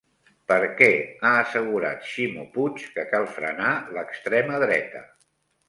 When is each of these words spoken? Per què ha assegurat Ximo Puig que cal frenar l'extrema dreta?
Per 0.51 0.55
què 0.79 0.87
ha 1.29 1.33
assegurat 1.41 2.09
Ximo 2.13 2.47
Puig 2.57 2.83
que 2.97 3.05
cal 3.13 3.29
frenar 3.37 3.77
l'extrema 3.99 4.61
dreta? 4.69 5.07